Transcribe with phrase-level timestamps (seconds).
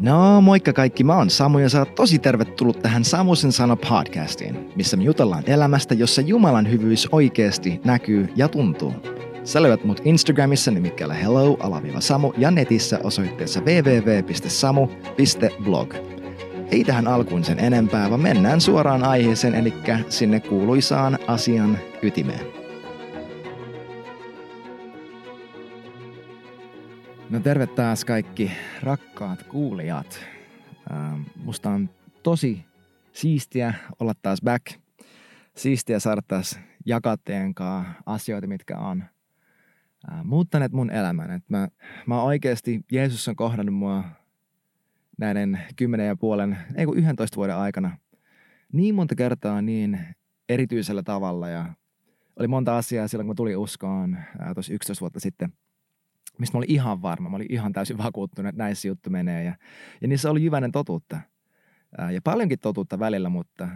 [0.00, 4.70] No moikka kaikki, mä oon Samu ja sä oot tosi tervetullut tähän Samusen sana podcastiin,
[4.76, 8.94] missä me jutellaan elämästä, jossa Jumalan hyvyys oikeasti näkyy ja tuntuu.
[9.44, 14.74] Sä löydät mut Instagramissa nimikkeellä hello-samu ja netissä osoitteessa www.samu.blog.
[16.70, 19.74] Ei tähän alkuun sen enempää, vaan mennään suoraan aiheeseen, eli
[20.08, 22.46] sinne kuuluisaan asian ytimeen.
[27.30, 28.50] No terve taas kaikki
[28.82, 30.20] rakkaat kuulijat.
[30.92, 31.90] Ähm, musta on
[32.22, 32.64] tosi
[33.12, 34.66] siistiä olla taas back.
[35.56, 37.54] Siistiä saada taas jakaa teidän
[38.06, 39.04] asioita, mitkä on
[40.12, 41.30] äh, muuttaneet mun elämän.
[41.30, 41.68] Et mä,
[42.06, 44.04] mä oikeasti, Jeesus on kohdannut mua
[45.18, 47.96] näiden kymmenen ja puolen, ei kun 11 vuoden aikana
[48.72, 50.00] niin monta kertaa niin
[50.48, 51.74] erityisellä tavalla ja
[52.36, 55.52] oli monta asiaa silloin, kun mä tulin uskoon äh, tuossa 11 vuotta sitten–
[56.38, 57.28] mistä mä olin ihan varma.
[57.28, 59.44] Mä olin ihan täysin vakuuttunut, että näissä juttu menee.
[59.44, 59.54] Ja,
[60.00, 61.20] ja niissä oli jyvänen totuutta.
[62.12, 63.68] Ja paljonkin totuutta välillä, mutta,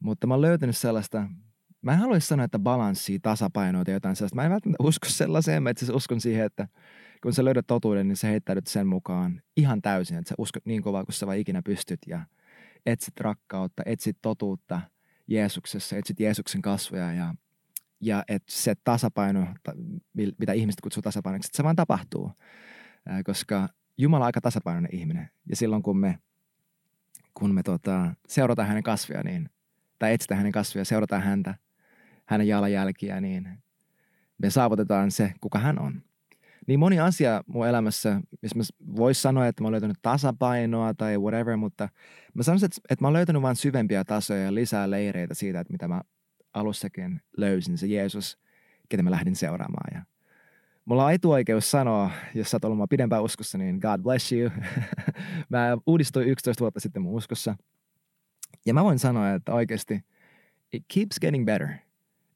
[0.00, 1.28] mutta mä oon löytänyt sellaista,
[1.82, 4.36] mä en haluaisi sanoa, että balanssia, tasapainoa tai jotain sellaista.
[4.36, 6.68] Mä en välttämättä usko sellaiseen, mä itse uskon siihen, että
[7.22, 10.82] kun sä löydät totuuden, niin sä heittäydyt sen mukaan ihan täysin, että sä uskot niin
[10.82, 12.20] kovaa kuin sä vaan ikinä pystyt ja
[12.86, 14.80] etsit rakkautta, etsit totuutta
[15.26, 17.34] Jeesuksessa, etsit Jeesuksen kasvoja ja
[18.00, 19.46] ja että se tasapaino,
[20.38, 22.32] mitä ihmiset kutsuu tasapainoksi, että se vaan tapahtuu.
[23.24, 23.68] Koska
[23.98, 25.30] Jumala on aika tasapainoinen ihminen.
[25.50, 26.18] Ja silloin kun me,
[27.34, 29.50] kun me tota, seurataan hänen kasvia, niin,
[29.98, 31.54] tai etsitään hänen kasvia, seurataan häntä,
[32.26, 33.48] hänen jalanjälkiä, niin
[34.38, 36.02] me saavutetaan se, kuka hän on.
[36.66, 41.18] Niin moni asia mun elämässä, missä mä vois sanoa, että mä oon löytänyt tasapainoa tai
[41.18, 41.88] whatever, mutta
[42.34, 45.72] mä sanoisin, että, että mä oon löytänyt vain syvempiä tasoja ja lisää leireitä siitä, että
[45.72, 46.00] mitä mä
[46.54, 48.38] alussakin löysin, se Jeesus,
[48.88, 49.90] ketä mä lähdin seuraamaan.
[49.94, 50.02] Ja
[50.84, 54.50] mulla on etuoikeus sanoa, jos sä oot ollut pidempään uskossa, niin God bless you.
[55.50, 57.56] mä uudistuin 11 vuotta sitten mun uskossa.
[58.66, 60.00] Ja mä voin sanoa, että oikeasti
[60.72, 61.68] it keeps getting better.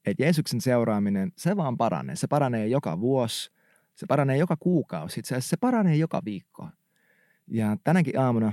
[0.06, 2.16] Että Jeesuksen seuraaminen, se vaan paranee.
[2.16, 3.50] Se paranee joka vuosi,
[3.94, 6.68] se paranee joka kuukausi, itse asiassa se paranee joka viikko.
[7.46, 8.52] Ja tänäkin aamuna,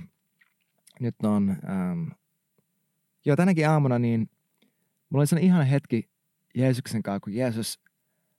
[0.99, 2.07] nyt on, ähm,
[3.25, 4.29] joo tänäkin aamuna, niin
[5.09, 6.09] mulla oli sellainen ihana hetki
[6.55, 7.79] Jeesuksen kanssa, kun Jeesus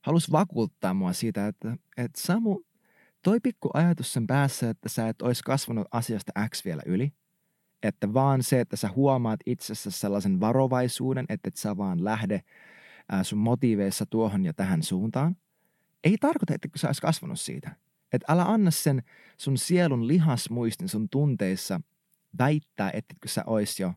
[0.00, 2.60] halusi vakuuttaa mua siitä, että, että Samu,
[3.22, 7.12] toi pikku ajatus sen päässä, että sä et olisi kasvanut asiasta X vielä yli,
[7.82, 12.42] että vaan se, että sä huomaat itsessä sellaisen varovaisuuden, että et sä vaan lähde
[13.22, 15.36] sun motiiveissa tuohon ja tähän suuntaan,
[16.04, 17.76] ei tarkoita, että sä olisi kasvanut siitä.
[18.12, 19.02] Että älä anna sen
[19.36, 21.80] sun sielun lihasmuistin sun tunteissa
[22.38, 23.94] väittää, että sä ois jo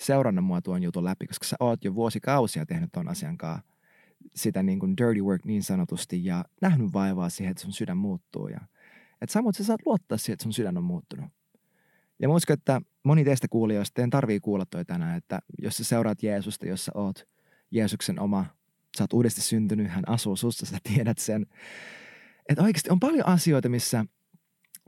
[0.00, 3.70] seurannut mua tuon jutun läpi, koska sä oot jo vuosikausia tehnyt tuon asian kanssa
[4.34, 8.48] sitä niin kuin dirty work niin sanotusti ja nähnyt vaivaa siihen, että sun sydän muuttuu.
[8.48, 8.60] Ja,
[9.20, 11.30] että samoin sä saat luottaa siihen, että sun sydän on muuttunut.
[12.18, 15.84] Ja mä uskon, että moni teistä kuulijoista teidän tarvii kuulla toi tänään, että jos sä
[15.84, 17.28] seuraat Jeesusta, jos sä oot
[17.70, 18.46] Jeesuksen oma,
[18.98, 21.46] sä oot uudesti syntynyt, hän asuu sussa, sä tiedät sen.
[22.48, 24.04] Että oikeasti on paljon asioita, missä,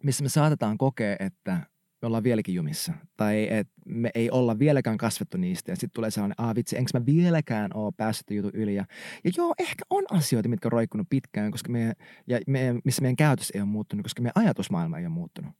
[0.02, 1.60] missä me saatetaan kokea, että
[2.02, 2.92] me ollaan vieläkin jumissa.
[3.16, 5.72] Tai että me ei olla vieläkään kasvettu niistä.
[5.72, 8.74] Ja sitten tulee sellainen, aa vitsi, enkö mä vieläkään ole päässyt jutun yli.
[8.74, 8.84] Ja,
[9.24, 11.92] ja joo, ehkä on asioita, mitkä on roikkunut pitkään, koska me,
[12.26, 15.52] ja me, missä meidän käytös ei ole muuttunut, koska meidän ajatusmaailma ei ole muuttunut.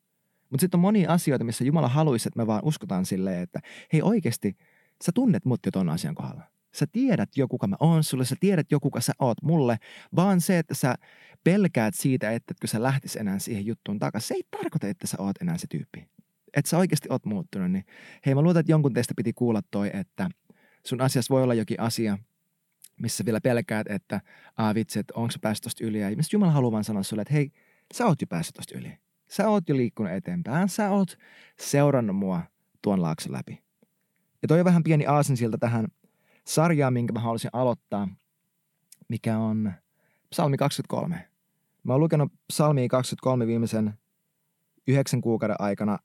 [0.50, 3.60] Mutta sitten on monia asioita, missä Jumala haluaisi, että me vaan uskotaan silleen, että
[3.92, 4.56] hei oikeasti,
[5.04, 6.42] sä tunnet mut jo ton asian kohdalla.
[6.74, 9.76] Sä tiedät jo, kuka mä oon sulle, sä tiedät jo, kuka sä oot mulle,
[10.16, 10.94] vaan se, että sä
[11.44, 15.16] pelkäät siitä, että kun sä lähtis enää siihen juttuun takaisin, se ei tarkoita, että sä
[15.20, 16.08] oot enää se tyyppi
[16.54, 17.84] että sä oikeasti oot muuttunut, niin
[18.26, 20.30] hei mä luulen, että jonkun teistä piti kuulla toi, että
[20.86, 22.18] sun asiassa voi olla jokin asia,
[23.00, 24.20] missä vielä pelkäät, että
[24.56, 26.00] aa vitsi, että onko sä päässyt tosta yli.
[26.00, 27.52] Ja mistä Jumala haluaa vaan sanoa sulle, että hei,
[27.94, 28.98] sä oot jo päässyt tosta yli.
[29.28, 30.68] Sä oot jo liikkunut eteenpäin.
[30.68, 31.18] Sä oot
[31.60, 32.42] seurannut mua
[32.82, 33.62] tuon laakson läpi.
[34.42, 35.86] Ja toi on vähän pieni aasinsilta tähän
[36.46, 38.08] sarjaan, minkä mä haluaisin aloittaa,
[39.08, 39.72] mikä on
[40.30, 41.28] Psalmi 23.
[41.84, 43.94] Mä oon lukenut Psalmia 23 viimeisen
[44.86, 45.98] yhdeksän kuukauden aikana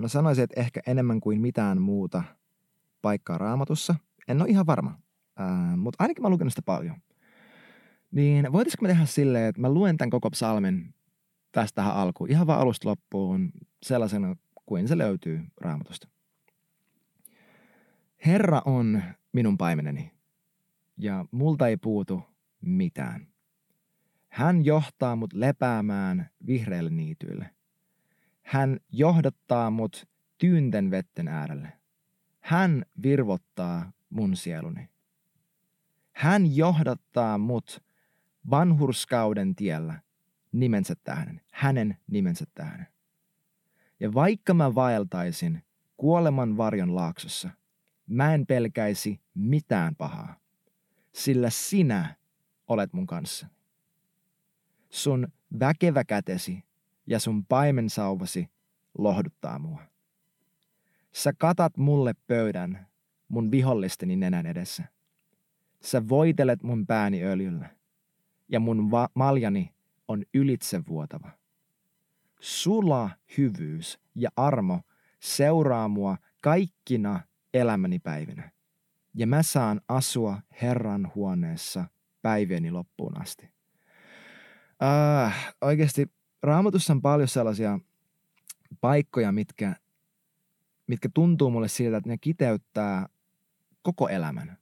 [0.00, 2.22] mä sanoisin, että ehkä enemmän kuin mitään muuta
[3.02, 3.94] paikkaa raamatussa.
[4.28, 4.98] En ole ihan varma,
[5.40, 6.96] äh, mutta ainakin mä lukenut sitä paljon.
[8.10, 10.94] Niin voitaisiko me tehdä silleen, että mä luen tämän koko psalmin
[11.52, 13.52] tästä tähän alkuun, ihan vaan alusta loppuun,
[13.82, 14.36] sellaisena
[14.66, 16.08] kuin se löytyy raamatusta.
[18.26, 19.02] Herra on
[19.32, 20.10] minun paimeneni,
[20.96, 22.22] ja multa ei puutu
[22.60, 23.26] mitään.
[24.28, 27.50] Hän johtaa mut lepäämään vihreille niityille.
[28.44, 30.08] Hän johdattaa mut
[30.38, 31.72] tyynten vetten äärelle.
[32.40, 34.88] Hän virvottaa mun sieluni.
[36.12, 37.82] Hän johdattaa mut
[38.50, 40.00] vanhurskauden tiellä
[40.52, 42.86] nimensä tähden, hänen nimensä tähden.
[44.00, 45.62] Ja vaikka mä vaeltaisin
[45.96, 47.50] kuoleman varjon laaksossa,
[48.06, 50.36] mä en pelkäisi mitään pahaa,
[51.12, 52.16] sillä sinä
[52.66, 53.46] olet mun kanssa.
[54.90, 55.28] Sun
[55.60, 56.64] väkevä kätesi
[57.06, 58.48] ja sun paimensauvasi
[58.98, 59.82] lohduttaa mua.
[61.12, 62.86] Sä katat mulle pöydän
[63.28, 64.84] mun vihollisteni nenän edessä.
[65.80, 67.70] Sä voitelet mun pääni öljyllä
[68.48, 69.74] ja mun va- maljani
[70.08, 71.30] on ylitsevuotava.
[72.40, 74.80] Sula hyvyys ja armo
[75.20, 77.20] seuraa mua kaikkina
[77.54, 78.50] elämäni päivinä.
[79.14, 81.84] Ja mä saan asua Herran huoneessa
[82.22, 83.50] päivieni loppuun asti.
[84.82, 86.06] Äh, oikeasti
[86.44, 87.78] raamatussa on paljon sellaisia
[88.80, 89.76] paikkoja, mitkä,
[90.86, 93.06] mitkä tuntuu mulle siltä, että ne kiteyttää
[93.82, 94.58] koko elämän.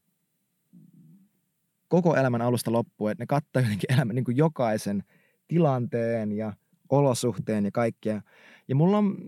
[1.89, 5.05] Koko elämän alusta loppuun, että ne kattaa jotenkin elämän niin kuin jokaisen
[5.49, 6.53] tilanteen ja
[6.89, 8.23] olosuhteen ja kaikkea.
[8.69, 9.19] Ja mulla on,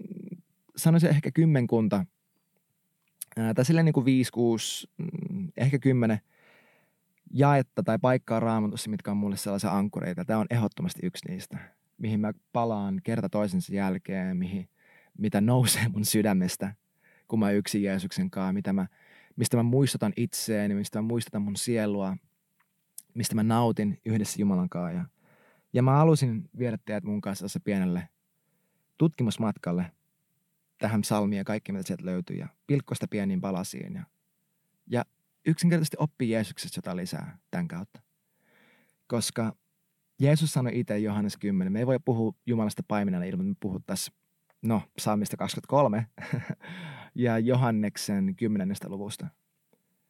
[0.76, 2.06] sanoisin ehkä kymmenkunta,
[3.54, 6.20] tai silleen niin kuin viisi, kuusi, mm, ehkä kymmenen
[7.30, 10.24] jaetta tai paikkaa raamatussa, mitkä on mulle sellaisia ankkureita.
[10.24, 11.58] Tämä on ehdottomasti yksi niistä,
[12.04, 14.68] mihin mä palaan kerta toisensa jälkeen, mihin,
[15.18, 16.74] mitä nousee mun sydämestä,
[17.28, 18.86] kun mä yksin Jeesuksen kanssa, mitä mä,
[19.36, 22.16] mistä mä muistutan itseäni, mistä mä muistutan mun sielua,
[23.14, 24.98] mistä mä nautin yhdessä Jumalan kanssa.
[24.98, 25.04] Ja,
[25.72, 28.08] ja mä halusin viedä teidät mun kanssa se pienelle
[28.98, 29.92] tutkimusmatkalle
[30.78, 33.94] tähän psalmiin ja kaikki, mitä sieltä löytyy, ja pilkkoista pieniin palasiin.
[33.94, 34.04] Ja,
[34.86, 35.04] ja
[35.46, 38.00] yksinkertaisesti oppii Jeesuksesta jotain lisää tämän kautta.
[39.06, 39.56] Koska
[40.20, 44.16] Jeesus sanoi itse Johannes 10, me ei voi puhua Jumalasta paimenena ilman, että me puhuttaisiin,
[44.62, 46.06] no, psalmista 23
[47.14, 48.76] ja Johanneksen 10.
[48.86, 49.26] luvusta,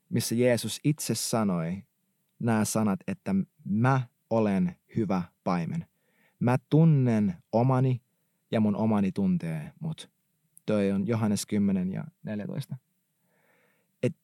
[0.09, 1.83] missä Jeesus itse sanoi
[2.39, 3.35] nämä sanat, että
[3.65, 5.87] mä olen hyvä paimen.
[6.41, 8.03] Mä tunnen omani
[8.51, 10.11] ja mun omani tuntee mut.
[10.67, 12.77] Toi on Johannes 10 ja 14.
[14.03, 14.17] Et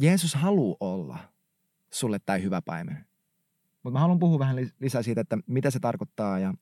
[0.00, 1.18] Jeesus haluaa olla
[1.90, 3.09] sulle tämä hyvä paimen.
[3.82, 6.54] Mutta mä haluan puhua vähän lisää siitä, että mitä se tarkoittaa ja,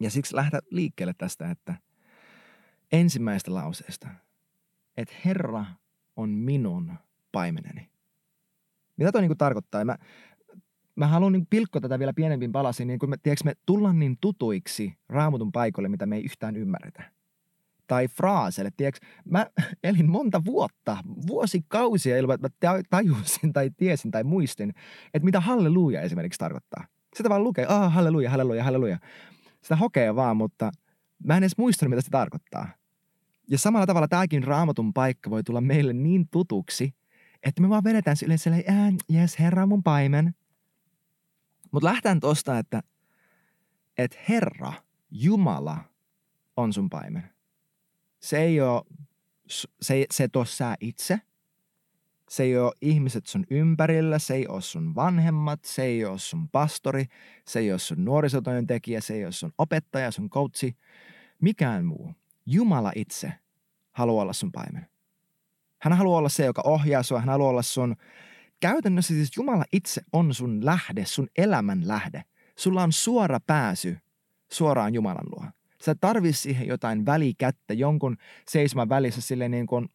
[0.00, 1.74] ja siksi lähteä liikkeelle tästä, että
[2.92, 4.08] ensimmäistä lauseesta,
[4.96, 5.64] että Herra
[6.16, 6.92] on minun
[7.32, 7.90] paimeneni.
[8.96, 9.84] Mitä toi niinku tarkoittaa?
[9.84, 9.96] mä,
[10.96, 14.18] mä haluan niin pilkkoa tätä vielä pienempiin palasiin, niin kun me, tiedätkö, me tullaan niin
[14.20, 17.15] tutuiksi raamutun paikoille, mitä me ei yhtään ymmärretä.
[17.86, 19.46] Tai fraaseille, tiedätkö, mä
[19.84, 20.96] elin monta vuotta,
[21.26, 24.72] vuosikausia ilman, että mä tajusin tai tiesin tai muistin,
[25.14, 26.86] että mitä halleluja esimerkiksi tarkoittaa.
[27.16, 28.98] Sitä vaan lukee, ah, halleluja, halleluja, halleluja.
[29.62, 30.70] Sitä hokee vaan, mutta
[31.24, 32.68] mä en edes muistanut, mitä se tarkoittaa.
[33.50, 36.94] Ja samalla tavalla tämäkin raamatun paikka voi tulla meille niin tutuksi,
[37.42, 40.34] että me vaan vedetään sille silleen, jes, Herra on mun paimen.
[41.72, 42.82] Mutta lähtään tosta, että,
[43.98, 44.72] että Herra,
[45.10, 45.84] Jumala,
[46.56, 47.35] on sun paimen.
[48.18, 48.82] Se ei ole,
[49.80, 51.20] se, se et ole sä itse.
[52.28, 56.48] Se ei ole ihmiset sun ympärillä, se ei ole sun vanhemmat, se ei ole sun
[56.48, 57.04] pastori,
[57.44, 60.76] se ei ole sun nuorisotyöntekijä, se ei ole sun opettaja, sun coachi,
[61.40, 62.14] mikään muu.
[62.46, 63.32] Jumala itse
[63.92, 64.86] haluaa olla sun paimen.
[65.78, 67.20] Hän haluaa olla se, joka ohjaa sua.
[67.20, 67.96] Hän haluaa olla sun,
[68.60, 72.24] käytännössä siis Jumala itse on sun lähde, sun elämän lähde.
[72.56, 73.98] Sulla on suora pääsy
[74.52, 75.44] suoraan Jumalan luo.
[75.86, 78.16] Sä tarvii siihen jotain välikättä, jonkun
[78.48, 79.88] seisoman välissä sille niin kuin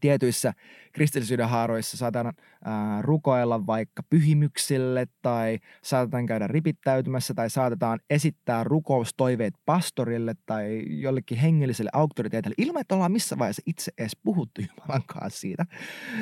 [0.00, 0.52] tietyissä
[0.92, 9.54] kristillisyyden haaroissa saatetaan ää, rukoilla vaikka pyhimyksille tai saatetaan käydä ripittäytymässä tai saatetaan esittää rukoustoiveet
[9.66, 15.40] pastorille tai jollekin hengelliselle auktoriteetille ilman, että ollaan missä vaiheessa itse edes puhuttu Jumalan kanssa
[15.40, 15.66] siitä.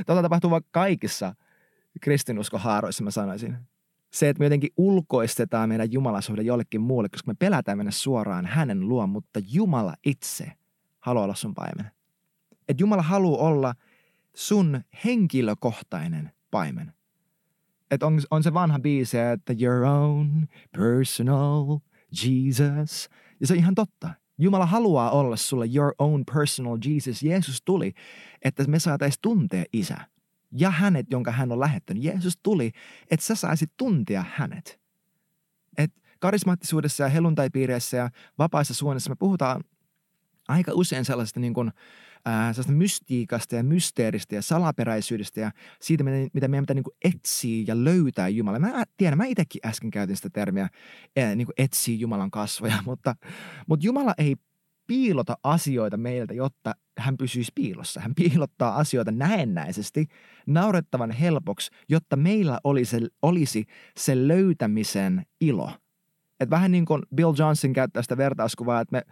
[0.06, 1.34] Tota tapahtuu vaikka kaikissa
[2.00, 3.56] kristinuskohaaroissa, mä sanoisin.
[4.10, 8.88] Se, että me jotenkin ulkoistetaan meidän jumalasuhde jollekin muulle, koska me pelätään mennä suoraan hänen
[8.88, 10.52] luo, mutta Jumala itse
[11.00, 11.90] haluaa olla sun paimen
[12.68, 13.74] että Jumala haluaa olla
[14.34, 16.92] sun henkilökohtainen paimen.
[17.90, 21.78] Että on, on se vanha biisi, että your own personal
[22.24, 23.08] Jesus.
[23.40, 24.10] Ja se on ihan totta.
[24.38, 27.22] Jumala haluaa olla sulle your own personal Jesus.
[27.22, 27.92] Jeesus tuli,
[28.42, 29.96] että me saataisiin tuntea isä
[30.52, 32.04] ja hänet, jonka hän on lähettänyt.
[32.04, 32.72] Jeesus tuli,
[33.10, 34.80] että sä saisit tuntea hänet.
[35.78, 39.64] Et karismaattisuudessa ja helluntaipiireissä ja vapaissa suunnissa me puhutaan
[40.48, 41.72] aika usein sellaisesta niin kuin,
[42.24, 45.50] ää, mystiikasta ja mysteeristä ja salaperäisyydestä ja
[45.80, 48.58] siitä, mitä meidän pitää niin kuin etsiä ja löytää Jumala.
[48.58, 50.68] Mä tiedän, mä itsekin äsken käytin sitä termiä
[51.16, 53.14] ää, niin kuin etsiä Jumalan kasvoja, mutta,
[53.66, 54.36] mutta Jumala ei
[54.88, 58.00] piilota asioita meiltä, jotta hän pysyisi piilossa.
[58.00, 60.06] Hän piilottaa asioita näennäisesti,
[60.46, 63.66] naurettavan helpoksi, jotta meillä olisi, olisi
[63.96, 65.70] se löytämisen ilo.
[66.40, 69.02] Että vähän niin kuin Bill Johnson käyttää sitä vertauskuvaa, että me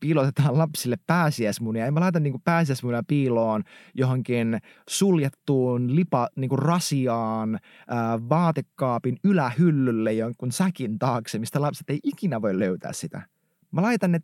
[0.00, 1.84] piilotetaan lapsille pääsiäismunia.
[1.84, 3.62] Ei mä laita niin pääsiäismunia piiloon
[3.94, 11.98] johonkin suljettuun lipa, niin kuin rasiaan, ää, vaatekaapin ylähyllylle jonkun säkin taakse, mistä lapset ei
[12.02, 13.22] ikinä voi löytää sitä.
[13.70, 14.18] Mä laitan ne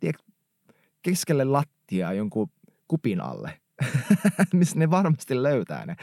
[1.01, 2.49] keskelle lattiaa jonkun
[2.87, 3.61] kupin alle.
[4.53, 5.95] missä ne varmasti löytää ne.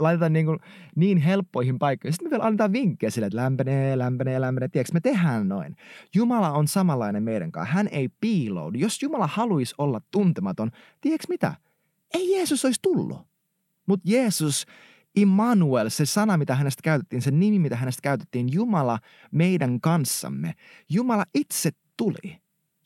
[0.00, 0.58] Laitetaan niin, kuin
[0.96, 2.12] niin helppoihin paikkoihin.
[2.12, 4.68] Sitten me vielä annetaan vinkkejä sille, että lämpenee, lämpenee, lämpenee.
[4.68, 5.76] Tiedätkö, me tehdään noin.
[6.14, 7.74] Jumala on samanlainen meidän kanssa.
[7.74, 8.78] Hän ei piiloudu.
[8.78, 11.54] Jos Jumala haluaisi olla tuntematon, tiedätkö mitä?
[12.14, 13.28] Ei Jeesus olisi tullut.
[13.86, 14.66] Mutta Jeesus,
[15.16, 18.98] Immanuel, se sana, mitä hänestä käytettiin, se nimi, mitä hänestä käytettiin, Jumala
[19.30, 20.54] meidän kanssamme.
[20.90, 22.40] Jumala itse tuli,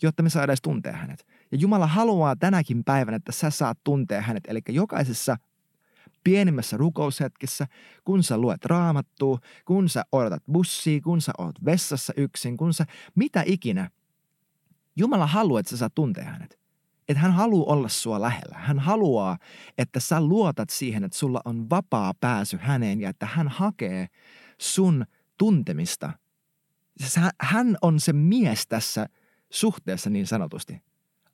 [0.07, 1.27] jotta me saadaan tuntea hänet.
[1.53, 4.45] Ja Jumala haluaa tänäkin päivänä, että sä saat tuntea hänet.
[4.49, 5.37] Eli jokaisessa
[6.25, 7.67] pienimmässä rukoushetkessä,
[8.05, 12.87] kun sä luet raamattua, kun sä odotat bussia, kun sä oot vessassa yksin, kun sä
[13.15, 13.91] mitä ikinä.
[14.97, 16.59] Jumala haluaa, että sä saat tuntea hänet.
[17.09, 18.59] Että hän haluaa olla sua lähellä.
[18.59, 19.39] Hän haluaa,
[19.79, 24.07] että sä luotat siihen, että sulla on vapaa pääsy häneen ja että hän hakee
[24.59, 25.05] sun
[25.39, 26.13] tuntemista.
[27.41, 29.07] Hän on se mies tässä
[29.53, 30.83] suhteessa niin sanotusti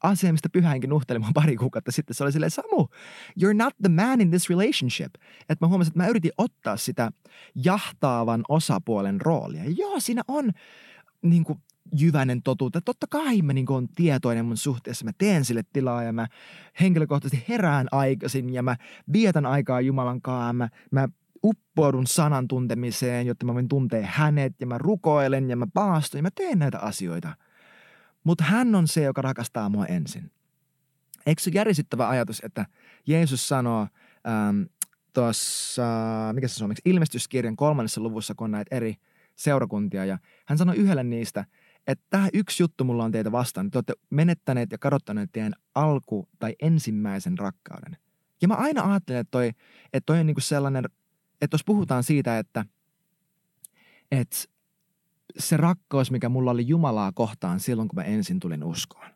[0.02, 2.14] asia, mistä pyhäinkin nuhteli mua pari kuukautta sitten.
[2.14, 2.86] Se oli silleen, Samu,
[3.40, 5.14] you're not the man in this relationship.
[5.40, 7.10] Että mä huomasin, että mä yritin ottaa sitä
[7.54, 9.64] jahtaavan osapuolen roolia.
[9.64, 10.50] Ja joo, siinä on
[11.22, 11.58] niin kuin,
[12.00, 12.80] jyväinen totuutta.
[12.80, 15.04] Totta kai mä niin on tietoinen mun suhteessa.
[15.04, 16.26] Mä teen sille tilaa ja mä
[16.80, 18.76] henkilökohtaisesti herään aikaisin ja mä
[19.12, 20.52] vietän aikaa Jumalan kanssa.
[20.52, 21.08] Mä, mä
[21.44, 26.22] uppoudun sanan tuntemiseen, jotta mä voin tuntea hänet ja mä rukoilen ja mä paastun ja
[26.22, 27.34] mä teen näitä asioita–
[28.24, 30.30] mutta hän on se, joka rakastaa mua ensin.
[31.26, 32.66] Eikö se järisyttävä ajatus, että
[33.06, 33.80] Jeesus sanoo
[34.28, 34.62] ähm,
[35.12, 35.82] tuossa,
[36.32, 38.94] mikä se suomeksi, ilmestyskirjan kolmannessa luvussa, kun on näitä eri
[39.36, 41.44] seurakuntia, ja hän sanoi yhdelle niistä,
[41.86, 46.28] että tämä yksi juttu mulla on teitä vastaan, te olette menettäneet ja kadottaneet teidän alku-
[46.38, 47.96] tai ensimmäisen rakkauden.
[48.42, 49.48] Ja mä aina ajattelen, että toi,
[49.92, 50.84] että toi on niinku sellainen,
[51.40, 52.64] että jos puhutaan siitä, että,
[54.10, 54.36] että
[55.38, 59.06] se rakkaus, mikä mulla oli Jumalaa kohtaan silloin, kun mä ensin tulin uskoon.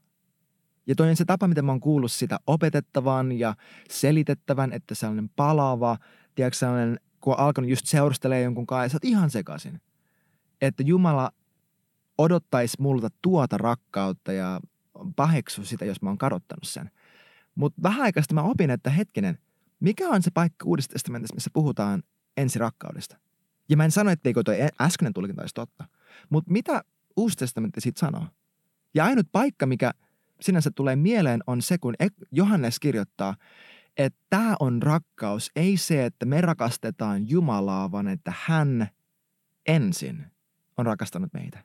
[0.87, 3.55] Ja toi on se tapa, miten mä oon kuullut sitä opetettavan ja
[3.91, 5.99] selitettävän, että sellainen palava,
[6.35, 9.81] tiedätkö sellainen, kun on alkanut just seurustelemaan jonkun kanssa, ja sä oot ihan sekaisin.
[10.61, 11.31] Että Jumala
[12.19, 14.61] odottaisi multa tuota rakkautta ja
[15.17, 16.91] paheksu sitä, jos mä oon kadottanut sen.
[17.55, 19.39] Mutta vähän aikaista mä opin, että hetkinen,
[19.81, 22.03] mikä on se paikka Uudessa missä puhutaan
[22.37, 23.17] ensirakkaudesta?
[23.69, 25.85] Ja mä en sano, etteikö toi äskeinen tulkinta olisi totta.
[26.31, 26.85] Mutta mitä
[27.17, 28.27] Uusi testamentti siitä sanoo?
[28.95, 29.91] Ja ainut paikka, mikä
[30.41, 31.95] sinänsä tulee mieleen, on se, kun
[32.33, 33.37] Johannes kirjoittaa,
[33.97, 38.89] että tämä on rakkaus, ei se, että me rakastetaan Jumalaa, vaan että hän
[39.67, 40.27] ensin
[40.77, 41.65] on rakastanut meitä.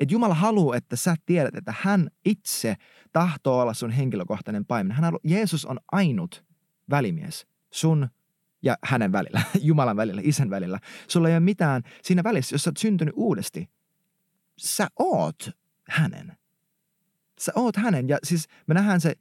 [0.00, 2.76] Et Jumala haluaa, että sä tiedät, että hän itse
[3.12, 4.92] tahtoo olla sun henkilökohtainen paimen.
[4.92, 6.44] Hän haluaa, Jeesus on ainut
[6.90, 8.08] välimies sun
[8.62, 10.78] ja hänen välillä, Jumalan välillä, isän välillä.
[11.08, 13.70] Sulla ei ole mitään siinä välissä, jos sä oot syntynyt uudesti.
[14.58, 15.50] Sä oot
[15.88, 16.41] hänen.
[17.42, 18.08] Sä oot hänen.
[18.08, 19.14] Ja siis me nähdään se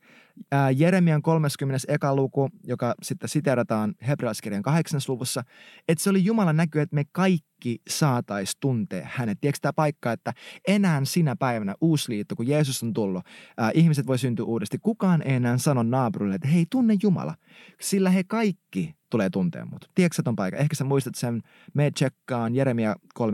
[0.52, 1.86] ää, Jeremian 30.
[1.88, 5.02] eka luku, joka sitten siterataan hebrealaiskirjan 8.
[5.08, 5.44] luvussa,
[5.88, 9.38] että se oli Jumalan näky, että me kaikki saatais tuntea hänet.
[9.42, 10.34] Tiedätkö tämä paikka, että
[10.68, 13.26] enää sinä päivänä uusi liitto, kun Jeesus on tullut,
[13.58, 14.78] ää, ihmiset voi syntyä uudesti.
[14.78, 17.36] Kukaan ei enää sano naapurille, että hei, tunne Jumala,
[17.82, 19.90] sillä he kaikki tulee tuntea mut.
[19.96, 20.60] Tiedätkö ton paikan?
[20.60, 21.42] Ehkä sä muistat sen,
[21.74, 23.28] me tsekkaan Jeremia 3.1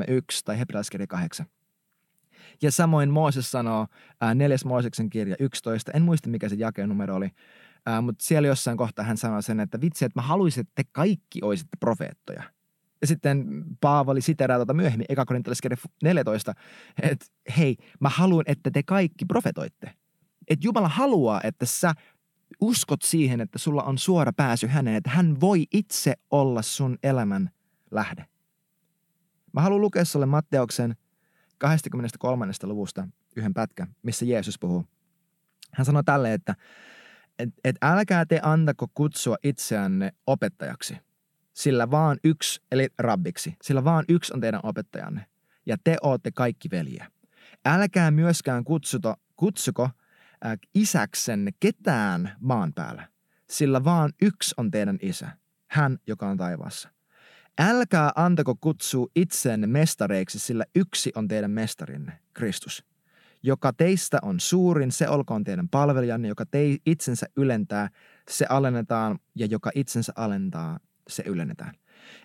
[0.45, 1.45] tai hebrealaiskirja 8.
[2.61, 3.87] Ja samoin Mooses sanoo,
[4.21, 7.29] ää, neljäs Mooseksen kirja 11, en muista mikä se jakenumero oli,
[7.85, 10.89] ää, mutta siellä jossain kohtaa hän sanoo sen, että vitsi, että mä haluaisin, että te
[10.91, 12.43] kaikki olisitte profeettoja.
[13.01, 16.53] Ja sitten Paavali siteraa tuota myöhemmin, eka korintolaiskirja 14,
[17.01, 17.25] että
[17.57, 19.93] hei, mä haluan, että te kaikki profetoitte.
[20.47, 21.93] Että Jumala haluaa, että sä
[22.61, 27.49] uskot siihen, että sulla on suora pääsy häneen, että hän voi itse olla sun elämän
[27.91, 28.25] lähde.
[29.53, 30.95] Mä haluan lukea sulle Matteuksen
[31.57, 32.47] 23.
[32.63, 34.85] luvusta yhden pätkän, missä Jeesus puhuu.
[35.71, 36.55] Hän sanoi tälle, että
[37.39, 40.97] et, et älkää te antako kutsua itseänne opettajaksi,
[41.53, 45.25] sillä vaan yksi, eli rabbiksi, sillä vaan yksi on teidän opettajanne,
[45.65, 47.11] ja te ootte kaikki veljiä.
[47.65, 53.07] Älkää myöskään kutsuto, kutsuko äh, isäksenne ketään maan päällä,
[53.49, 55.29] sillä vaan yksi on teidän isä,
[55.67, 56.96] hän, joka on taivaassa.
[57.59, 62.85] Älkää antako kutsua itseenne mestareiksi, sillä yksi on teidän mestarinne, Kristus.
[63.43, 67.89] Joka teistä on suurin, se olkoon teidän palvelijanne, joka tei itsensä ylentää,
[68.29, 71.73] se alennetaan, ja joka itsensä alentaa, se ylennetään.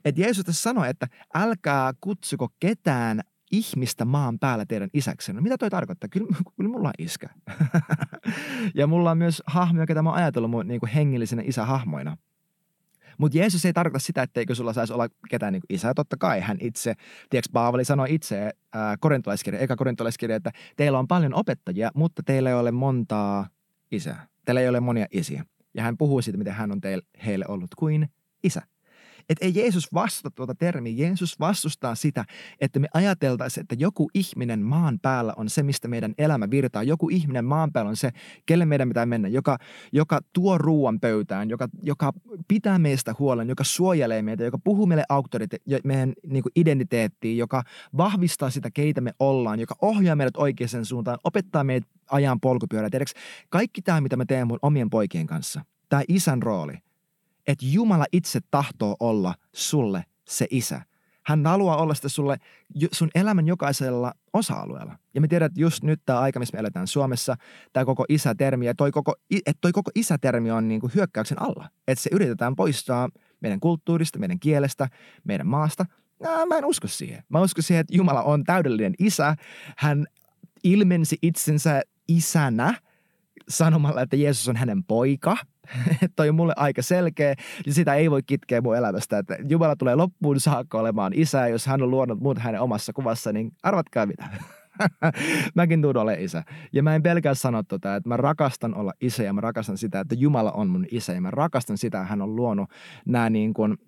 [0.05, 3.21] Et Jeesus tässä sanoi, että älkää kutsuko ketään
[3.53, 5.41] ihmistä maan päällä teidän isäksenne.
[5.41, 6.09] No mitä toi tarkoittaa?
[6.09, 7.29] Kyllä, kyllä mulla on iskä.
[8.75, 12.17] ja mulla on myös hahmoja, ketä mä oon ajatellut mun niin hengellisenä isähahmoina.
[13.19, 15.95] Mutta Jeesus ei tarkoita sitä, etteikö sulla saisi olla ketään niin isää.
[15.95, 16.95] Totta kai hän itse,
[17.31, 18.51] tiedätkö Paavali sanoi itse
[19.01, 23.49] korintolaiskirja, eka korintolaiskirja, että teillä on paljon opettajia, mutta teillä ei ole montaa
[23.91, 24.27] isää.
[24.45, 25.45] Teillä ei ole monia isiä.
[25.75, 28.09] Ja hän puhuu siitä, miten hän on teille, heille ollut kuin
[28.45, 28.63] isä.
[29.29, 30.93] Että ei Jeesus vastusta tuota termiä.
[30.97, 32.25] Jeesus vastustaa sitä,
[32.61, 36.83] että me ajateltaisiin, että joku ihminen maan päällä on se, mistä meidän elämä virtaa.
[36.83, 38.11] Joku ihminen maan päällä on se,
[38.47, 39.59] kelle meidän pitää mennä, joka,
[39.93, 42.13] joka tuo ruoan pöytään, joka, joka
[42.49, 47.63] pitää meistä huolen, joka suojelee meitä, joka puhuu meille auktorite- meidän niin kuin identiteettiin, joka
[47.97, 52.91] vahvistaa sitä, keitä me ollaan, joka ohjaa meidät oikeaan suuntaan, opettaa meidät ajan polkupyörää.
[52.91, 56.75] Tiedätkö, kaikki tämä, mitä me teemme mun omien poikien kanssa, tämä isän rooli–
[57.47, 60.83] että Jumala itse tahtoo olla sulle se isä.
[61.27, 62.37] Hän haluaa olla sitä sulle
[62.93, 64.99] sun elämän jokaisella osa-alueella.
[65.15, 67.37] Ja me tiedät, että just nyt tämä aika, missä me eletään Suomessa,
[67.73, 71.69] tämä koko isätermi, ja toi koko, että toi koko isätermi on niin kuin hyökkäyksen alla.
[71.89, 73.09] Että se yritetään poistaa
[73.41, 74.89] meidän kulttuurista, meidän kielestä,
[75.25, 75.87] meidän maasta.
[76.23, 77.25] No, mä en usko siihen.
[77.29, 79.37] Mä uskon siihen, että Jumala on täydellinen isä.
[79.77, 80.07] Hän
[80.65, 82.75] ilmensi itsensä isänä
[83.49, 85.37] sanomalla, että Jeesus on hänen poika–
[86.17, 87.35] toi on mulle aika selkeä
[87.67, 89.19] ja sitä ei voi kitkeä mun elämästä.
[89.19, 93.33] Että Jumala tulee loppuun saakka olemaan isä, jos hän on luonut muut hänen omassa kuvassa,
[93.33, 94.29] niin arvatkaa mitä.
[95.55, 96.43] Mäkin tuun ole isä.
[96.73, 100.01] Ja mä en pelkää sanoa tota, että mä rakastan olla isä ja mä rakastan sitä,
[100.01, 102.71] että Jumala on mun isä ja mä rakastan sitä, että hän on luonut
[103.07, 103.77] nämä niin kuin–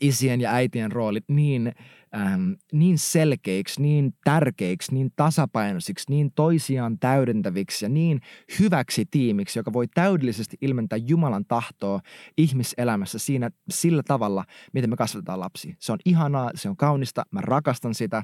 [0.00, 1.72] isien ja äitien roolit niin,
[2.14, 8.20] ähm, niin selkeiksi, niin tärkeiksi, niin tasapainoisiksi, niin toisiaan täydentäviksi ja niin
[8.60, 12.00] hyväksi tiimiksi, joka voi täydellisesti ilmentää Jumalan tahtoa
[12.38, 15.74] ihmiselämässä siinä sillä tavalla, miten me kasvatetaan lapsia.
[15.78, 18.22] Se on ihanaa, se on kaunista, mä rakastan sitä.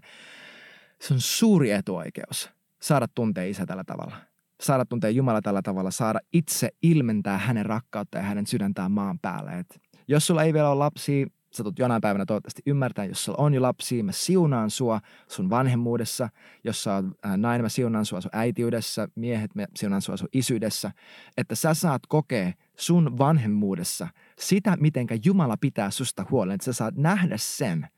[1.01, 2.51] Se on suuri etuoikeus
[2.83, 4.17] saada tuntea isä tällä tavalla
[4.63, 9.59] saada tuntea Jumala tällä tavalla, saada itse ilmentää hänen rakkautta ja hänen sydäntään maan päälle.
[9.59, 13.39] Et jos sulla ei vielä ole lapsia, sä tulet jonain päivänä toivottavasti ymmärtää, jos sulla
[13.45, 16.29] on jo lapsia, mä siunaan sua sun vanhemmuudessa,
[16.65, 20.29] jos sä oot äh, nainen, mä siunaan sua sun äitiydessä, miehet, mä siunaan sua sun
[20.33, 20.93] isyydessä,
[21.37, 26.97] että sä saat kokea sun vanhemmuudessa sitä, mitenkä Jumala pitää susta huolen, että sä saat
[26.97, 27.89] nähdä sen,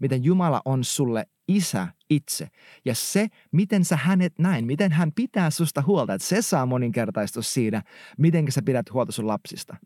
[0.00, 2.48] miten Jumala on sulle isä itse.
[2.84, 7.54] Ja se, miten sä hänet näin, miten hän pitää susta huolta, että se saa moninkertaistus
[7.54, 7.82] siinä,
[8.18, 9.76] miten sä pidät huolta sun lapsista.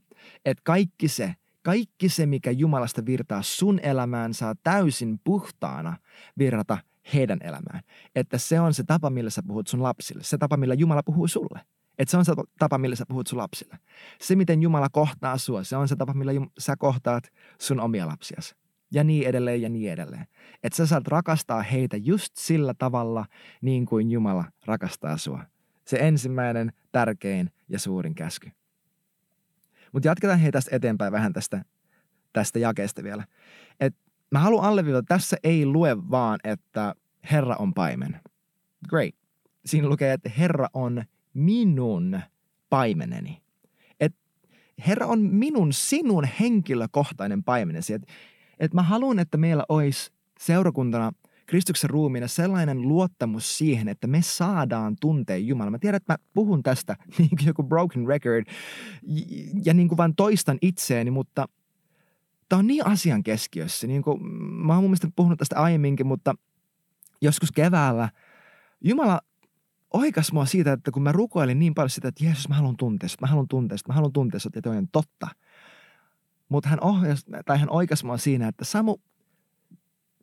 [0.44, 5.96] Että kaikki se, kaikki se, mikä Jumalasta virtaa sun elämään, saa täysin puhtaana
[6.38, 6.78] virrata
[7.14, 7.80] heidän elämään.
[8.14, 10.22] Että se on se tapa, millä sä puhut sun lapsille.
[10.22, 11.60] Se tapa, millä Jumala puhuu sulle.
[11.98, 13.78] Että se on se tapa, millä sä puhut sun lapsille.
[14.20, 17.24] Se, miten Jumala kohtaa sua, se on se tapa, millä sä kohtaat
[17.60, 18.54] sun omia lapsiasi.
[18.90, 20.26] Ja niin edelleen ja niin edelleen.
[20.62, 23.26] Että sä saat rakastaa heitä just sillä tavalla,
[23.62, 25.44] niin kuin Jumala rakastaa sua.
[25.86, 28.50] Se ensimmäinen, tärkein ja suurin käsky.
[29.92, 31.64] Mutta jatketaan hei tästä eteenpäin vähän tästä,
[32.32, 33.24] tästä jakeesta vielä.
[33.80, 33.94] Et
[34.30, 36.94] mä haluan alleviivata, että tässä ei lue vaan, että
[37.30, 38.20] Herra on paimen.
[38.88, 39.14] Great.
[39.66, 42.20] Siinä lukee, että Herra on minun
[42.70, 43.42] paimeneni.
[44.00, 44.14] Et
[44.86, 47.94] Herra on minun, sinun henkilökohtainen paimenesi.
[47.94, 48.02] Et,
[48.58, 51.12] et mä haluan, että meillä olisi seurakuntana–
[51.48, 55.70] Kristuksen ruumiina sellainen luottamus siihen, että me saadaan tuntea Jumala.
[55.70, 58.44] Mä tiedän, että mä puhun tästä niin kuin joku broken record
[59.64, 61.48] ja niin kuin vaan toistan itseäni, mutta
[62.48, 63.86] tämä on niin asian keskiössä.
[63.86, 64.22] Niin kuin,
[64.66, 66.34] mä oon mun mielestä puhunut tästä aiemminkin, mutta
[67.22, 68.08] joskus keväällä
[68.80, 69.20] Jumala
[69.92, 73.08] oikas mua siitä, että kun mä rukoilin niin paljon sitä, että Jeesus, mä haluan tuntea
[73.20, 75.28] mä haluan tuntea mä haluan tuntea että toi on totta.
[76.48, 78.96] Mutta hän, ohjas, tai hän oikas mua siinä, että Samu,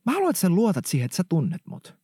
[0.05, 1.95] Mä haluan, että sä luotat siihen, että sä tunnet mut.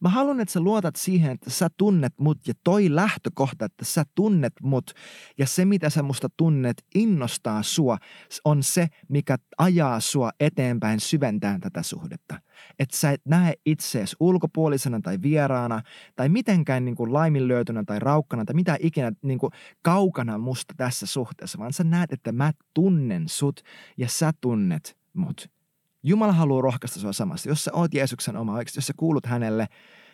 [0.00, 4.04] Mä haluan, että sä luotat siihen, että sä tunnet mut ja toi lähtökohta, että sä
[4.14, 4.92] tunnet mut
[5.38, 7.98] ja se, mitä sä musta tunnet, innostaa sua,
[8.44, 12.40] on se, mikä ajaa sua eteenpäin syventään tätä suhdetta.
[12.78, 15.82] Että sä et näe itseesi ulkopuolisena tai vieraana
[16.16, 21.06] tai mitenkään niin kuin laiminlyötynä tai raukkana tai mitä ikinä niin kuin kaukana musta tässä
[21.06, 23.60] suhteessa, vaan sä näet, että mä tunnen sut
[23.96, 25.55] ja sä tunnet mut.
[26.02, 27.48] Jumala haluaa rohkaista sinua samasta.
[27.48, 29.66] Jos sä oot Jeesuksen oma oikeasti, jos sä kuulut hänelle,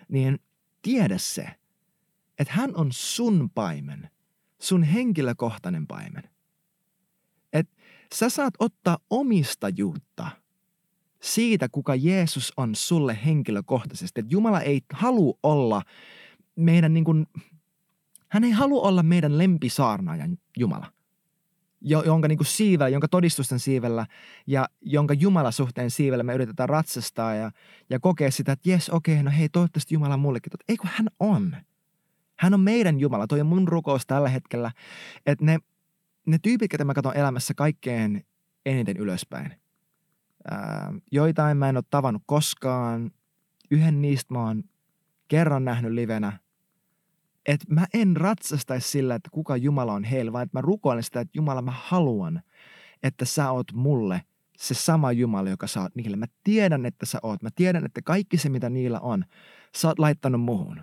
[0.08, 0.38] niin
[0.82, 1.46] tiedä se,
[2.38, 4.10] että hän on sun paimen,
[4.58, 6.22] sun henkilökohtainen paimen.
[7.52, 7.76] Että
[8.14, 10.30] sä saat ottaa omistajuutta
[11.22, 14.20] siitä, kuka Jeesus on sulle henkilökohtaisesti.
[14.20, 15.82] Että Jumala ei halua olla
[16.56, 17.26] meidän niin kuin,
[18.28, 20.92] hän ei halua olla meidän lempisaarnaajan Jumala.
[21.84, 24.06] Jonka niin kuin siivellä, jonka todistusten siivellä
[24.46, 27.50] ja jonka Jumalan suhteen siivellä me yritetään ratsastaa ja,
[27.90, 30.52] ja kokea sitä, että jes, okei, okay, no hei, toivottavasti Jumala mullekin.
[30.68, 31.56] Ei kun hän on.
[32.38, 33.26] Hän on meidän Jumala.
[33.26, 34.72] Toi on mun rukous tällä hetkellä,
[35.26, 35.58] että ne,
[36.26, 38.26] ne tyypit, joita mä katson elämässä kaikkein
[38.66, 39.52] eniten ylöspäin.
[40.50, 43.10] Ää, joitain mä en ole tavannut koskaan.
[43.70, 44.62] Yhden niistä mä oon
[45.28, 46.38] kerran nähnyt livenä–
[47.46, 51.20] että mä en ratsastaisi sillä, että kuka Jumala on heillä, vaan että mä rukoilen sitä,
[51.20, 52.42] että Jumala mä haluan,
[53.02, 54.22] että sä oot mulle
[54.58, 56.16] se sama Jumala, joka sä oot niille.
[56.16, 57.42] Mä tiedän, että sä oot.
[57.42, 59.24] Mä tiedän, että kaikki se, mitä niillä on,
[59.76, 60.82] sä oot laittanut muhun.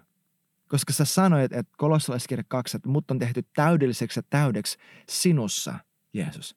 [0.67, 4.77] Koska sä sanoit, että kolossalaiskirja 2, että mut on tehty täydelliseksi ja täydeksi
[5.09, 5.79] sinussa,
[6.13, 6.55] Jeesus.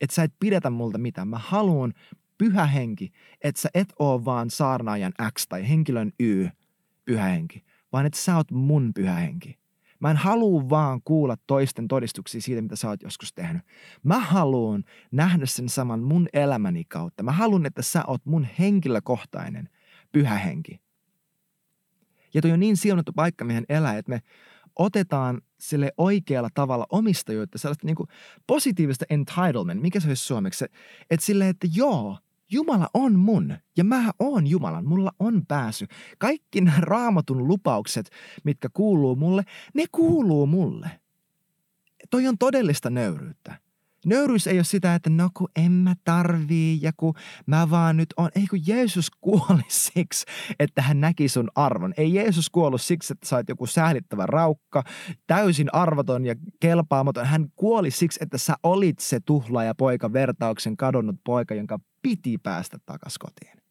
[0.00, 1.28] Että sä et pidetä multa mitään.
[1.28, 1.94] Mä haluan
[2.38, 6.48] pyhä henki, että sä et oo vaan saarnaajan X tai henkilön Y,
[7.04, 9.58] pyhä henki, vaan että sä oot mun pyhä henki.
[10.00, 13.62] Mä en halua vaan kuulla toisten todistuksia siitä, mitä sä oot joskus tehnyt.
[14.02, 17.22] Mä haluan nähdä sen saman mun elämäni kautta.
[17.22, 19.68] Mä haluan, että sä oot mun henkilökohtainen
[20.12, 20.80] pyhä henki.
[22.34, 24.22] Ja toi on niin siunattu paikka meidän elää, että me
[24.76, 28.08] otetaan sille oikealla tavalla omistajuutta, sellaista niin kuin
[28.46, 30.64] positiivista entitlement, mikä se olisi suomeksi,
[31.10, 32.18] että sille, että joo,
[32.50, 34.86] Jumala on mun ja mä oon Jumalan.
[34.86, 35.86] Mulla on pääsy.
[36.18, 38.10] Kaikki nämä raamatun lupaukset,
[38.44, 39.42] mitkä kuuluu mulle,
[39.74, 40.90] ne kuuluu mulle.
[42.10, 43.65] Toi on todellista nöyryyttä.
[44.06, 47.14] Nöyryys ei ole sitä, että no kun en mä tarvii ja kun
[47.46, 48.30] mä vaan nyt on.
[48.34, 49.64] Ei kun Jeesus kuoli
[49.94, 50.24] siksi,
[50.58, 51.94] että hän näki sun arvon.
[51.96, 54.82] Ei Jeesus kuollut siksi, että oot joku sählittävä raukka,
[55.26, 57.26] täysin arvoton ja kelpaamaton.
[57.26, 62.78] Hän kuoli siksi, että sä olit se tuhlaaja poika, vertauksen kadonnut poika, jonka piti päästä
[62.86, 63.65] takas kotiin.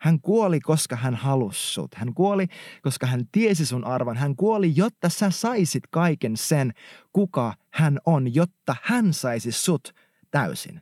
[0.00, 1.94] Hän kuoli, koska hän halusi sut.
[1.94, 2.46] Hän kuoli,
[2.82, 4.16] koska hän tiesi sun arvon.
[4.16, 6.72] Hän kuoli, jotta sä saisit kaiken sen,
[7.12, 9.94] kuka hän on, jotta hän saisi sut
[10.30, 10.80] täysin.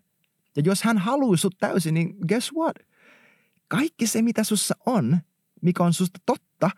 [0.57, 2.76] Ja jos hän haluaa sut täysin, niin guess what?
[3.68, 5.18] Kaikki se, mitä sussa on,
[5.62, 6.70] mikä on susta totta,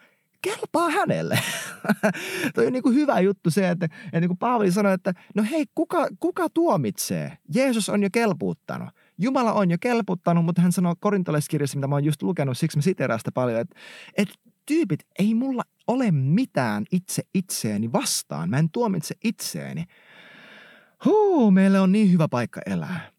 [0.43, 1.39] kelpaa hänelle.
[2.55, 5.45] Toi on niin kuin hyvä juttu se, että, että niin kuin Paavali sanoi, että no
[5.51, 7.39] hei, kuka, kuka tuomitsee?
[7.55, 8.89] Jeesus on jo kelpuuttanut.
[9.23, 12.83] Jumala on jo kelputtanut, mutta hän sanoo korintolaiskirjassa, mitä mä oon just lukenut, siksi mä
[12.83, 13.77] siteraan sitä paljon, että,
[14.17, 14.35] että
[14.67, 18.51] tyypit, ei mulla ole mitään itse itseäni vastaan.
[18.51, 19.85] Mä en tuomitse itseäni.
[21.05, 23.11] Huu, meillä on niin hyvä paikka elää.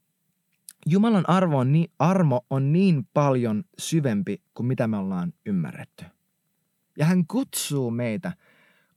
[0.85, 6.05] Jumalan arvo on niin, armo on niin paljon syvempi kuin mitä me ollaan ymmärretty.
[6.97, 8.31] Ja hän kutsuu meitä–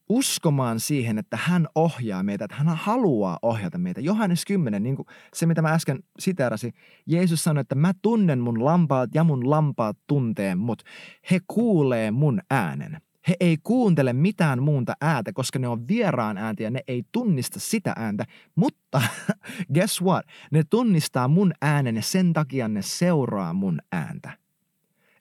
[0.08, 4.00] uskomaan siihen, että hän ohjaa meitä, että hän haluaa ohjata meitä.
[4.00, 6.72] Johannes 10, niin kuin se mitä mä äsken siterasin,
[7.06, 10.82] Jeesus sanoi, että mä tunnen mun lampaat ja mun lampaat tuntee mut.
[11.30, 13.00] He kuulee mun äänen.
[13.28, 17.60] He ei kuuntele mitään muunta ääntä, koska ne on vieraan ääntä ja ne ei tunnista
[17.60, 18.24] sitä ääntä.
[18.54, 19.02] Mutta
[19.74, 20.26] guess what?
[20.50, 24.30] Ne tunnistaa mun äänen ja sen takia ne seuraa mun ääntä.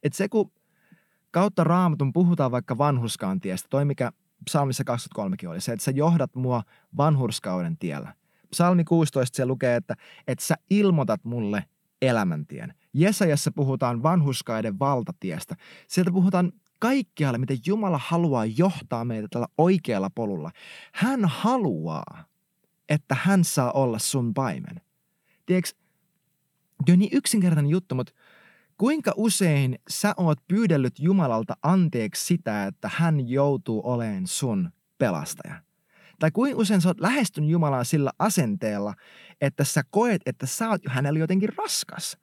[0.04, 0.52] Et se kun
[1.32, 4.12] kautta raamatun puhutaan vaikka vanhuskaantiestä, toi mikä
[4.46, 6.64] psalmissa 23 oli se, että sä johdat mua
[6.98, 8.14] vanhurskauden tiellä.
[8.50, 9.96] Psalmi 16 se lukee, että,
[10.28, 11.64] että sä ilmoitat mulle
[12.02, 12.74] elämäntien.
[12.94, 15.56] Jesajassa puhutaan vanhuskaiden valtatiestä.
[15.88, 20.52] Sieltä puhutaan kaikkialle, miten Jumala haluaa johtaa meitä tällä oikealla polulla.
[20.92, 22.24] Hän haluaa,
[22.90, 24.82] että hän saa olla sun paimen.
[25.46, 25.70] Tiedätkö,
[26.92, 28.14] on niin yksinkertainen juttu, mutta
[28.78, 35.56] Kuinka usein sä oot pyydellyt Jumalalta anteeksi sitä, että hän joutuu olemaan sun pelastaja?
[36.20, 38.94] Tai kuinka usein sä oot lähestynyt Jumalaa sillä asenteella,
[39.42, 42.18] että sä koet, että sä oot hänellä jotenkin raskas?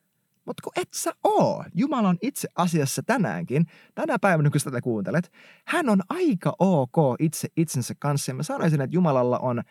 [0.44, 1.64] Mutta kun et sä oo.
[1.74, 5.32] Jumala on itse asiassa tänäänkin, tänä päivänä kun sä tätä kuuntelet,
[5.66, 8.30] hän on aika ok itse itsensä kanssa.
[8.30, 9.62] Ja mä sanoisin, että Jumalalla on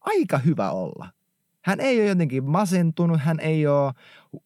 [0.00, 1.08] aika hyvä olla.
[1.68, 3.92] Hän ei ole jotenkin masentunut, hän ei ole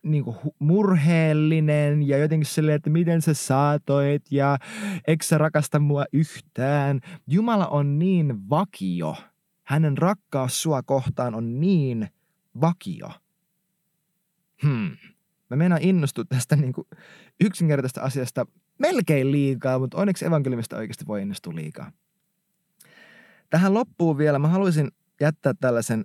[0.03, 4.59] niin kuin, murheellinen ja jotenkin silleen, että miten sä saatoit ja
[5.07, 7.01] eikö sä rakasta mua yhtään.
[7.27, 9.17] Jumala on niin vakio.
[9.63, 12.09] Hänen rakkaus sua kohtaan on niin
[12.61, 13.11] vakio.
[14.63, 14.97] Hmm.
[15.51, 16.87] Mä meinaan innostua tästä niin kuin
[17.41, 18.47] yksinkertaisesta asiasta
[18.79, 21.93] melkein liikaa, mutta onneksi evankeliumista oikeasti voi innostua liikaa.
[23.51, 26.05] Tähän loppuun vielä mä haluaisin jättää tällaisen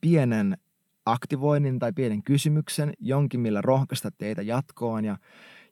[0.00, 0.58] pienen
[1.06, 5.04] aktivoinnin tai pienen kysymyksen, jonkin millä rohkaista teitä jatkoon.
[5.04, 5.18] Ja,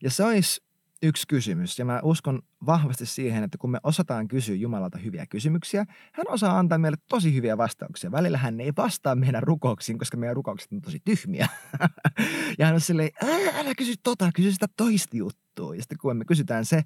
[0.02, 0.64] ja se olisi
[1.02, 1.78] yksi kysymys.
[1.78, 6.58] Ja mä uskon vahvasti siihen, että kun me osataan kysyä Jumalalta hyviä kysymyksiä, hän osaa
[6.58, 8.12] antaa meille tosi hyviä vastauksia.
[8.12, 11.48] Välillä hän ei vastaa meidän rukouksiin, koska meidän rukoukset on tosi tyhmiä.
[12.58, 13.10] ja hän on silleen,
[13.54, 15.74] älä kysy tota, kysy sitä toista juttua.
[15.74, 16.82] Ja sitten kun me kysytään se,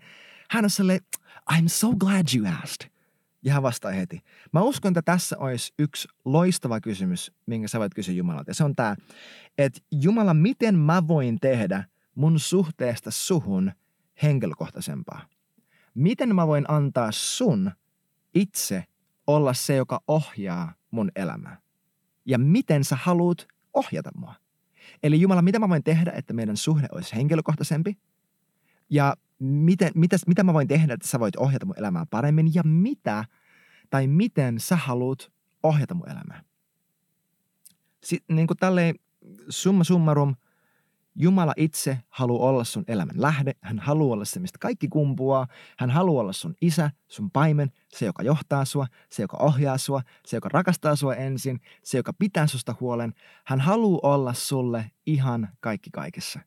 [0.50, 1.00] hän on silleen,
[1.52, 2.97] I'm so glad you asked.
[3.42, 4.20] Ja hän vastaa heti.
[4.52, 8.50] Mä uskon, että tässä olisi yksi loistava kysymys, minkä sä voit kysyä Jumalalta.
[8.50, 8.96] Ja se on tämä,
[9.58, 13.72] että Jumala, miten mä voin tehdä mun suhteesta suhun
[14.22, 15.26] henkilökohtaisempaa?
[15.94, 17.70] Miten mä voin antaa sun
[18.34, 18.84] itse
[19.26, 21.58] olla se, joka ohjaa mun elämää?
[22.26, 24.34] Ja miten sä haluat ohjata mua?
[25.02, 27.98] Eli Jumala, mitä mä voin tehdä, että meidän suhde olisi henkilökohtaisempi?
[28.90, 32.54] Ja miten, mitä, mitä mä voin tehdä, että sä voit ohjata mun elämää paremmin?
[32.54, 33.24] Ja mitä
[33.90, 36.42] tai miten sä haluat ohjata mun elämää?
[38.04, 38.94] Sitten niin kuin tälleen
[39.48, 40.34] summa summarum,
[41.20, 43.52] Jumala itse haluaa olla sun elämän lähde.
[43.60, 45.46] Hän haluaa olla se, mistä kaikki kumpuaa.
[45.78, 50.02] Hän haluaa olla sun isä, sun paimen, se, joka johtaa sua, se, joka ohjaa sua,
[50.26, 53.14] se, joka rakastaa sua ensin, se, joka pitää susta huolen.
[53.44, 56.40] Hän haluaa olla sulle ihan kaikki kaikessa.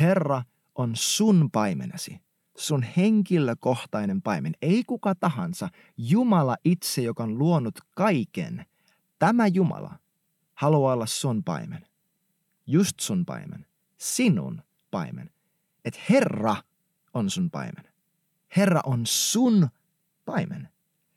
[0.00, 0.42] Herra
[0.80, 2.20] on sun paimenesi,
[2.56, 5.68] sun henkilökohtainen paimen, ei kuka tahansa.
[5.96, 8.66] Jumala itse, joka on luonut kaiken.
[9.18, 9.98] Tämä Jumala
[10.54, 11.86] haluaa olla sun paimen.
[12.66, 13.66] Just sun paimen.
[13.98, 15.30] Sinun paimen.
[15.84, 16.56] Et Herra
[17.14, 17.84] on sun paimen.
[18.56, 19.68] Herra on sun
[20.24, 20.68] paimen.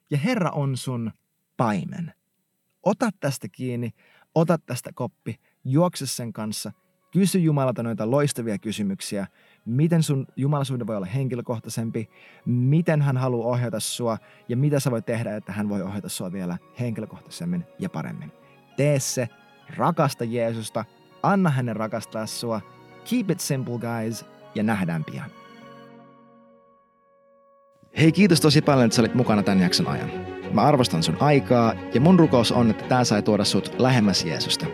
[0.09, 1.11] Ja Herra on sun
[1.57, 2.13] paimen.
[2.83, 3.91] Ota tästä kiinni,
[4.35, 6.71] ota tästä koppi, juokse sen kanssa,
[7.13, 9.27] kysy Jumalalta noita loistavia kysymyksiä,
[9.65, 12.09] miten sun Jumalasuhde voi olla henkilökohtaisempi,
[12.45, 14.17] miten hän haluaa ohjata sua
[14.49, 18.31] ja mitä sä voit tehdä, että hän voi ohjata sua vielä henkilökohtaisemmin ja paremmin.
[18.77, 19.29] Tee se,
[19.77, 20.85] rakasta Jeesusta,
[21.23, 22.61] anna hänen rakastaa sua,
[23.09, 25.29] keep it simple guys ja nähdään pian.
[27.97, 30.11] Hei kiitos tosi paljon, että sä olit mukana tämän jakson ajan.
[30.53, 34.65] Mä arvostan sun aikaa ja mun rukous on, että tää sai tuoda sut lähemmäs Jeesusta.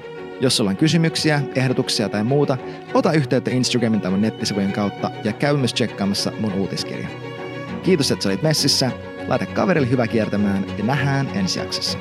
[0.41, 2.58] Jos sulla on kysymyksiä, ehdotuksia tai muuta,
[2.93, 7.08] ota yhteyttä Instagramin tai mun nettisivujen kautta ja käy myös tsekkaamassa mun uutiskirja.
[7.84, 8.91] Kiitos, että sä olit messissä,
[9.28, 11.97] laita kaverille hyvä kiertämään ja nähdään ensi jaksossa.